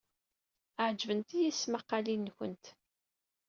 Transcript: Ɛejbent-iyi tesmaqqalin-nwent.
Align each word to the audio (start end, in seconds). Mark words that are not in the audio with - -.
Ɛejbent-iyi 0.85 1.49
tesmaqqalin-nwent. 1.53 2.65